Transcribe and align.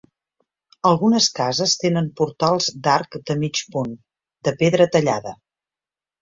Algunes 0.91 1.27
cases 1.39 1.75
tenen 1.83 2.07
portals 2.21 2.71
d'arc 2.87 3.19
de 3.29 3.37
mig 3.43 3.61
punt, 3.77 3.93
de 4.49 4.55
pedra 4.63 4.89
tallada. 4.97 5.37